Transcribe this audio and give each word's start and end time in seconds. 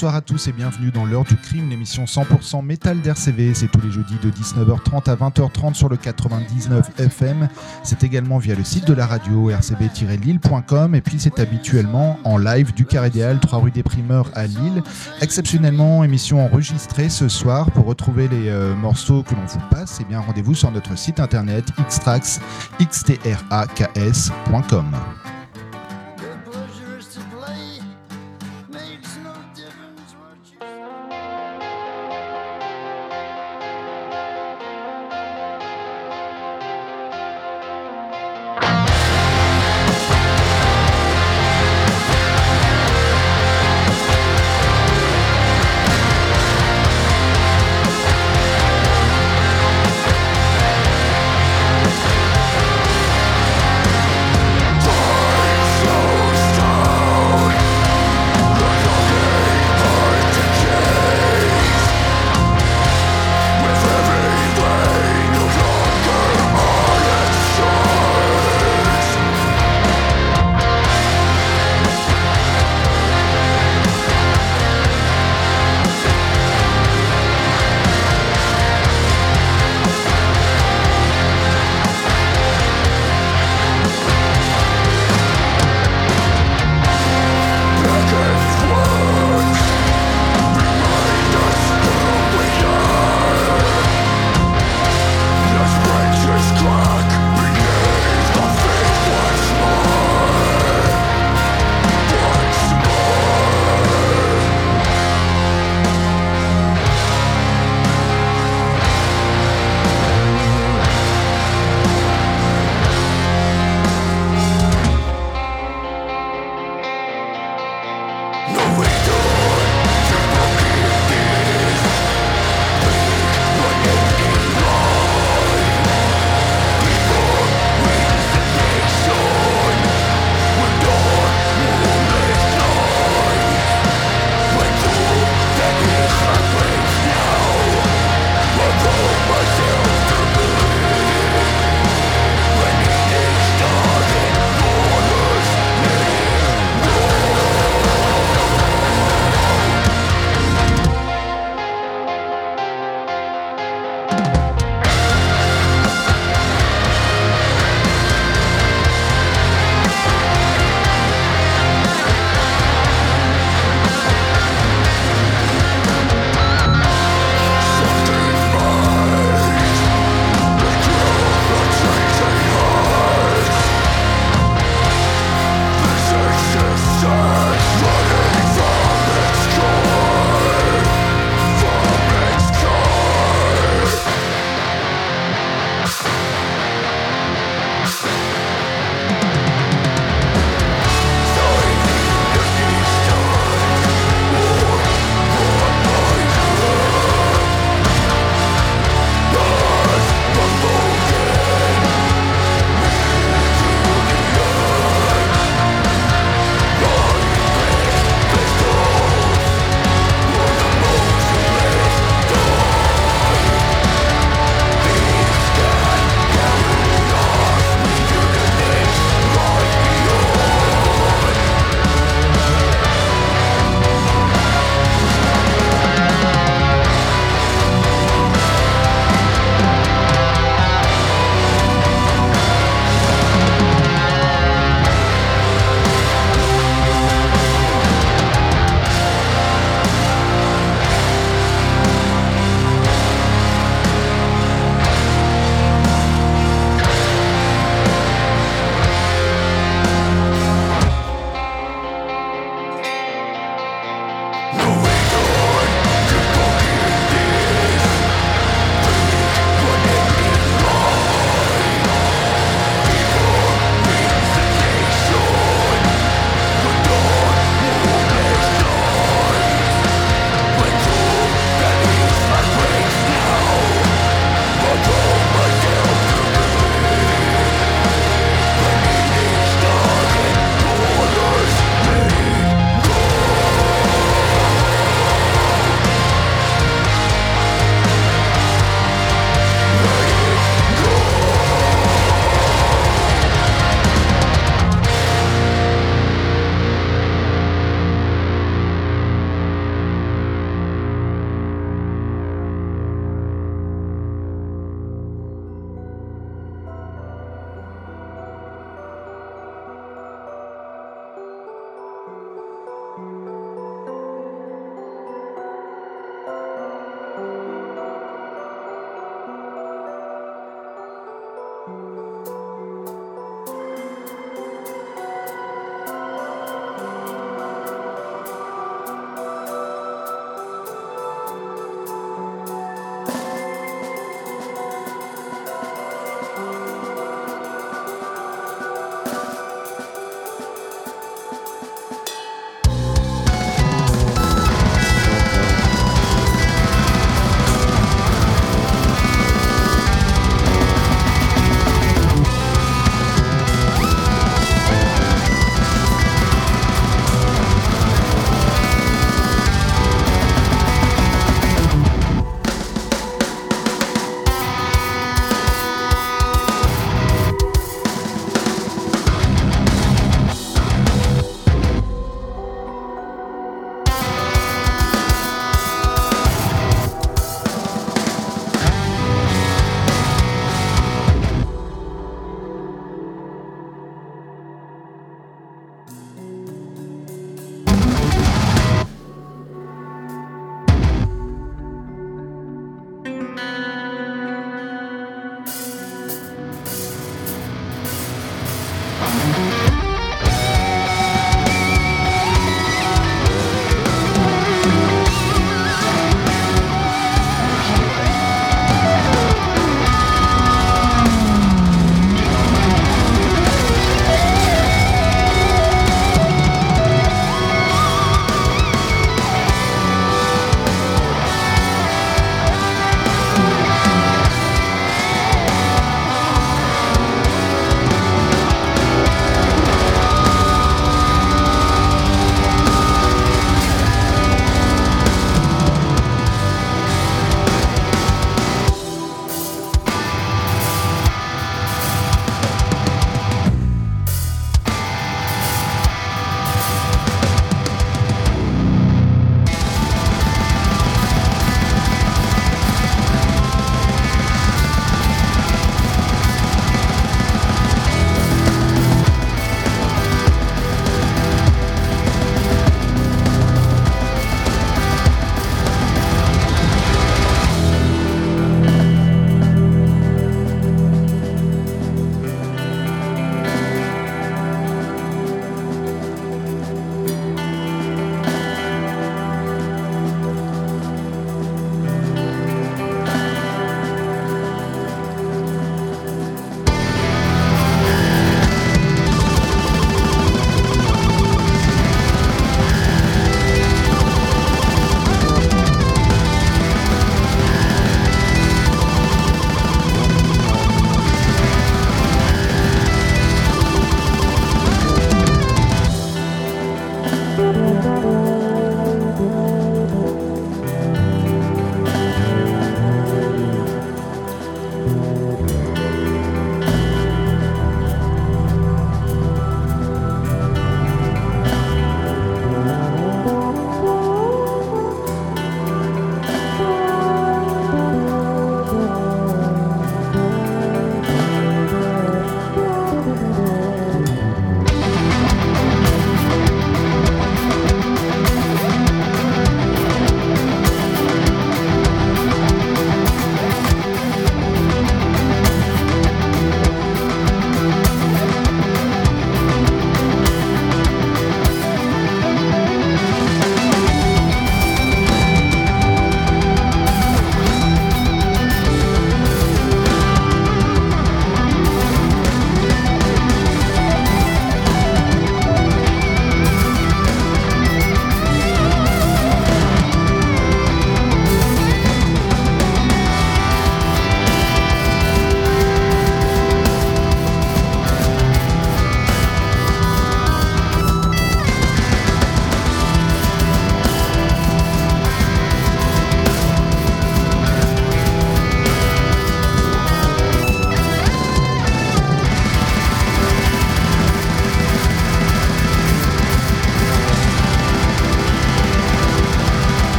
Bonsoir 0.00 0.16
à 0.16 0.22
tous 0.22 0.48
et 0.48 0.52
bienvenue 0.52 0.90
dans 0.90 1.04
l'heure 1.04 1.24
du 1.24 1.36
crime, 1.36 1.68
l'émission 1.68 2.04
100% 2.04 2.64
métal 2.64 3.02
d'RCV. 3.02 3.52
C'est 3.52 3.70
tous 3.70 3.82
les 3.82 3.90
jeudis 3.90 4.16
de 4.22 4.30
19h30 4.30 5.10
à 5.10 5.14
20h30 5.14 5.74
sur 5.74 5.90
le 5.90 5.98
99 5.98 6.98
FM. 6.98 7.50
C'est 7.82 8.02
également 8.02 8.38
via 8.38 8.54
le 8.54 8.64
site 8.64 8.86
de 8.86 8.94
la 8.94 9.04
radio 9.04 9.50
rcb-lille.com 9.50 10.94
et 10.94 11.02
puis 11.02 11.16
c'est 11.18 11.38
habituellement 11.38 12.18
en 12.24 12.38
live 12.38 12.72
du 12.72 12.86
Carré 12.86 13.08
Idéal, 13.08 13.40
3 13.40 13.58
rue 13.58 13.72
des 13.72 13.82
Primeurs 13.82 14.30
à 14.34 14.46
Lille. 14.46 14.82
Exceptionnellement, 15.20 16.02
émission 16.02 16.42
enregistrée 16.42 17.10
ce 17.10 17.28
soir. 17.28 17.70
Pour 17.72 17.84
retrouver 17.84 18.26
les 18.28 18.48
euh, 18.48 18.74
morceaux 18.74 19.22
que 19.22 19.34
l'on 19.34 19.44
vous 19.44 19.60
passe, 19.70 20.00
eh 20.10 20.16
rendez-vous 20.16 20.54
sur 20.54 20.70
notre 20.70 20.96
site 20.96 21.20
internet 21.20 21.66
xtrax, 21.78 22.40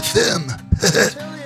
99 0.00 0.56
FM. 0.80 1.36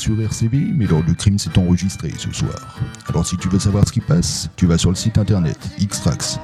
sur 0.00 0.20
RCV, 0.20 0.72
mais 0.74 0.86
l'heure 0.86 1.02
du 1.04 1.14
crime 1.14 1.38
s'est 1.38 1.58
enregistré 1.58 2.10
ce 2.16 2.32
soir. 2.32 2.78
Alors 3.08 3.26
si 3.26 3.36
tu 3.36 3.48
veux 3.48 3.58
savoir 3.58 3.86
ce 3.86 3.92
qui 3.92 4.00
passe, 4.00 4.48
tu 4.56 4.66
vas 4.66 4.78
sur 4.78 4.88
le 4.88 4.96
site 4.96 5.18
internet 5.18 5.58
xtrax, 5.78 6.40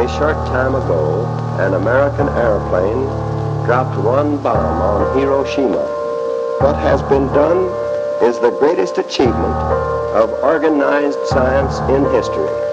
a 0.00 0.08
short 0.08 0.36
time 0.46 0.74
ago, 0.74 1.26
an 1.60 1.74
American 1.74 2.26
airplane 2.30 3.04
dropped 3.66 3.98
one 3.98 4.42
bomb 4.42 4.80
on 4.80 5.18
Hiroshima. 5.18 5.84
What 6.60 6.76
has 6.76 7.02
been 7.02 7.26
done 7.34 7.68
is 8.24 8.38
the 8.38 8.50
greatest 8.58 8.96
achievement 8.96 9.56
of 10.16 10.30
organized 10.42 11.18
science 11.26 11.80
in 11.90 12.04
history. 12.14 12.69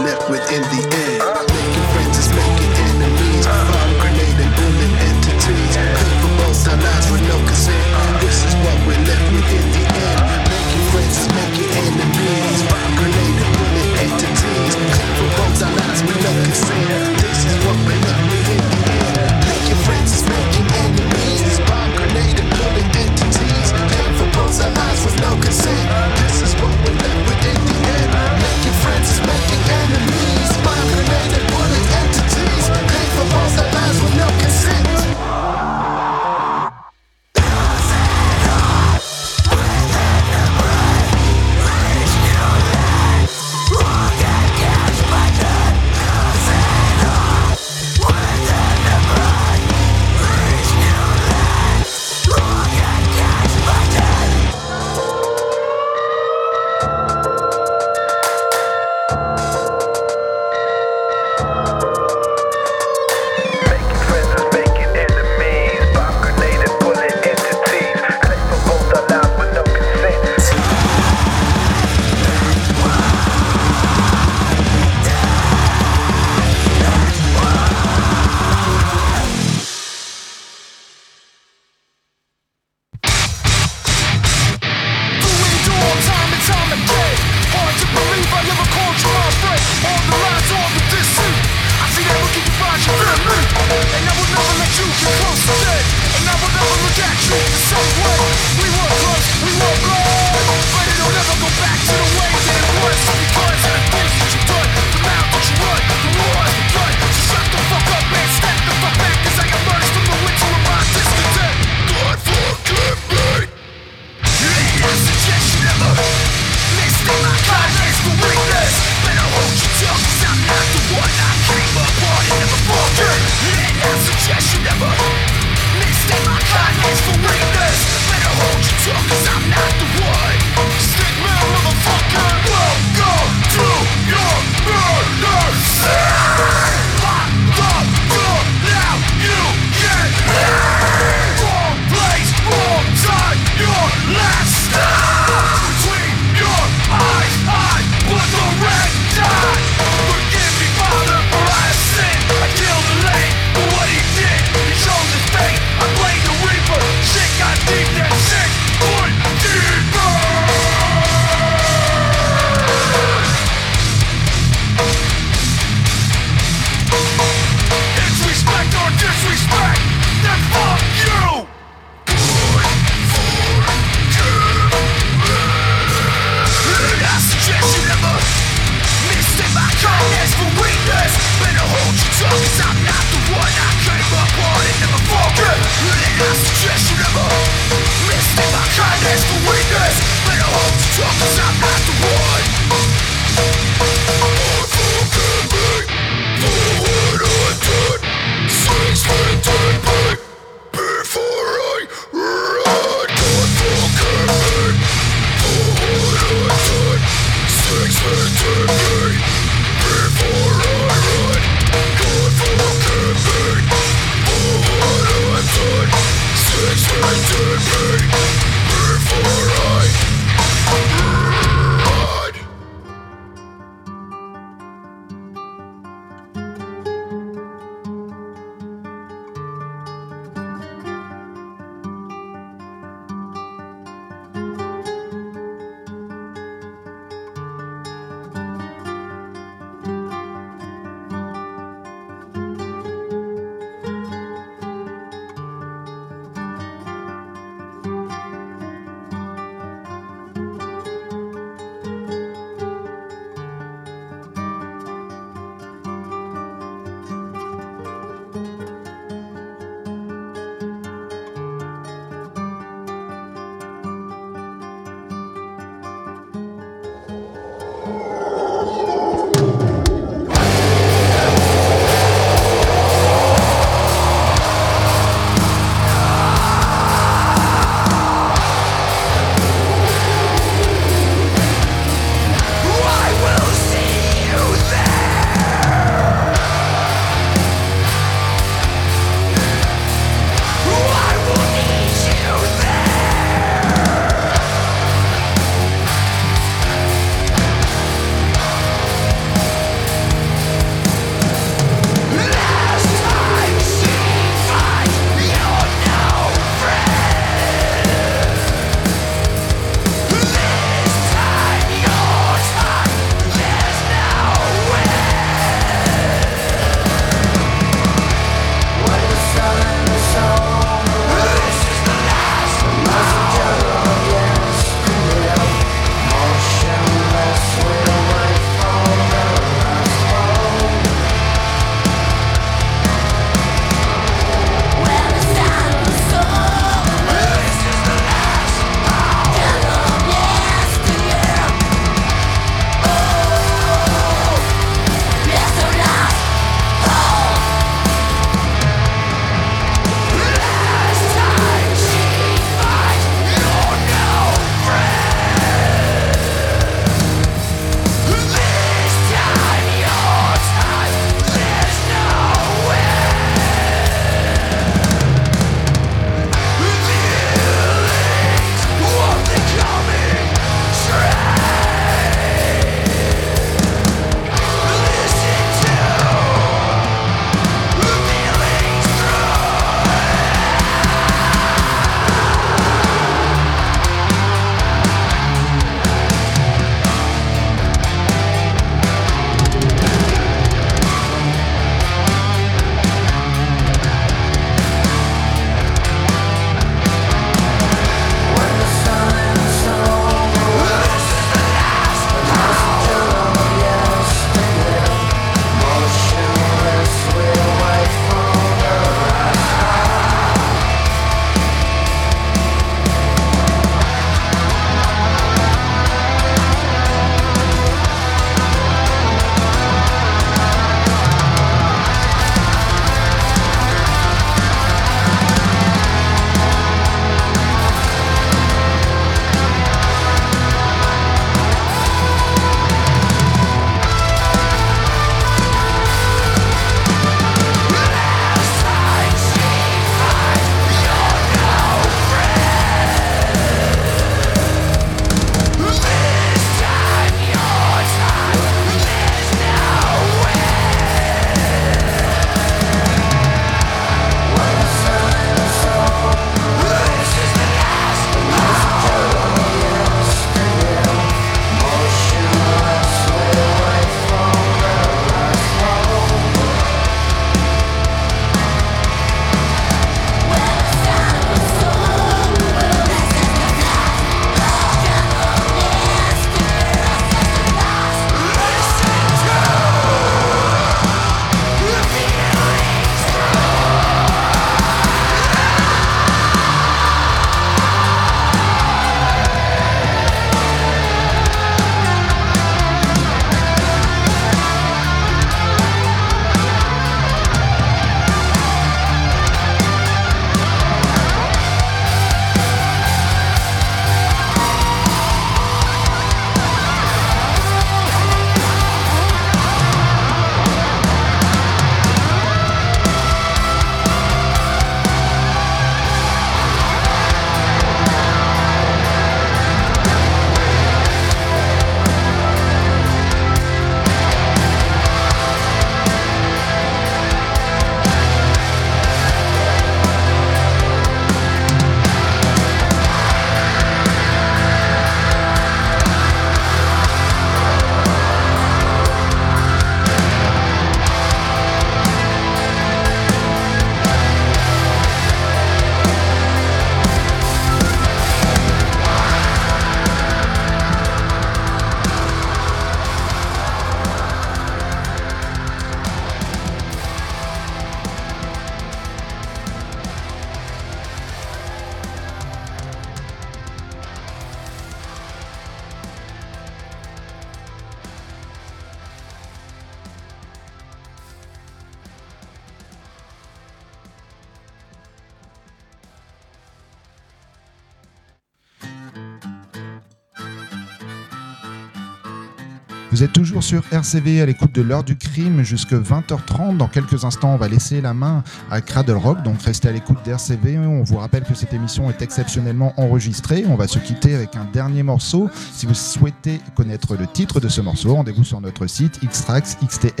Vous 582.96 583.02
êtes 583.02 583.12
toujours 583.12 583.42
sur 583.42 583.62
RCV 583.72 584.22
à 584.22 584.26
l'écoute 584.26 584.54
de 584.54 584.62
l'heure 584.62 584.82
du 584.82 584.96
crime 584.96 585.42
jusque 585.42 585.74
20h30. 585.74 586.56
Dans 586.56 586.66
quelques 586.66 587.04
instants, 587.04 587.34
on 587.34 587.36
va 587.36 587.46
laisser 587.46 587.82
la 587.82 587.92
main 587.92 588.24
à 588.50 588.62
Cradle 588.62 588.96
Rock, 588.96 589.22
donc 589.22 589.42
restez 589.42 589.68
à 589.68 589.72
l'écoute 589.72 589.98
d'RCV. 590.06 590.56
On 590.56 590.82
vous 590.82 590.96
rappelle 590.96 591.24
que 591.24 591.34
cette 591.34 591.52
émission 591.52 591.90
est 591.90 592.00
exceptionnellement 592.00 592.72
enregistrée. 592.80 593.44
On 593.50 593.56
va 593.56 593.68
se 593.68 593.78
quitter 593.78 594.14
avec 594.14 594.34
un 594.34 594.46
dernier 594.46 594.82
morceau. 594.82 595.28
Si 595.52 595.66
vous 595.66 595.74
souhaitez 595.74 596.40
connaître 596.54 596.96
le 596.96 597.06
titre 597.06 597.38
de 597.38 597.48
ce 597.48 597.60
morceau, 597.60 597.96
rendez-vous 597.96 598.24
sur 598.24 598.40
notre 598.40 598.66
site 598.66 598.98
xtrax.com. 599.04 600.00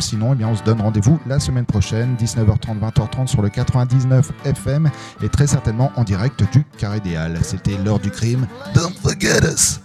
Sinon, 0.00 0.34
eh 0.40 0.44
on 0.46 0.56
se 0.56 0.62
donne 0.62 0.80
rendez-vous 0.80 1.20
la 1.26 1.38
semaine 1.38 1.66
prochaine, 1.66 2.16
19h30, 2.18 2.80
20h30 2.80 3.26
sur 3.26 3.42
le 3.42 3.50
99 3.50 4.32
FM 4.46 4.90
et 5.22 5.28
très 5.28 5.46
certainement 5.46 5.92
en 5.96 6.04
direct 6.04 6.42
du 6.54 6.64
Carré 6.78 7.02
C'était 7.42 7.76
l'heure 7.84 8.00
du 8.00 8.10
crime. 8.10 8.46
Don't 8.74 8.94
forget 9.02 9.44
us. 9.44 9.80